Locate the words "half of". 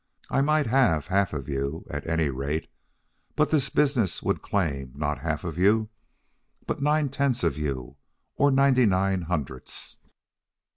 1.05-1.47, 5.19-5.59